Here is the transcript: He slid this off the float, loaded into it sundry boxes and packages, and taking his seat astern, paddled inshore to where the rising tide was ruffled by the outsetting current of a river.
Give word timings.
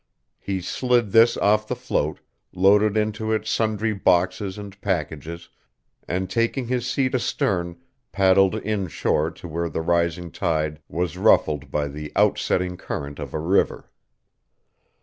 He 0.39 0.61
slid 0.61 1.11
this 1.11 1.37
off 1.37 1.67
the 1.67 1.75
float, 1.75 2.21
loaded 2.53 2.97
into 2.97 3.31
it 3.31 3.45
sundry 3.45 3.93
boxes 3.93 4.57
and 4.57 4.81
packages, 4.81 5.49
and 6.07 6.27
taking 6.27 6.65
his 6.67 6.89
seat 6.89 7.13
astern, 7.13 7.79
paddled 8.11 8.55
inshore 8.55 9.29
to 9.29 9.47
where 9.47 9.69
the 9.69 9.81
rising 9.81 10.31
tide 10.31 10.81
was 10.87 11.19
ruffled 11.19 11.69
by 11.69 11.87
the 11.87 12.11
outsetting 12.15 12.77
current 12.77 13.19
of 13.19 13.35
a 13.35 13.39
river. 13.39 13.91